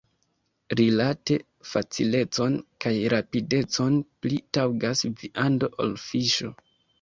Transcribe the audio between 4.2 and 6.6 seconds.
pli taŭgas viando ol fiŝo.